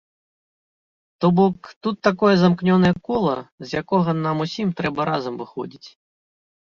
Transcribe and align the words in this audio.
То 1.19 1.27
бок 1.39 1.57
тут 1.87 1.97
такое 2.07 2.33
замкнёнае 2.43 2.93
кола, 3.09 3.35
з 3.67 3.79
якога 3.83 4.11
нам 4.25 4.37
усім 4.47 4.67
трэба 4.81 5.01
разам 5.11 5.35
выходзіць. 5.43 5.89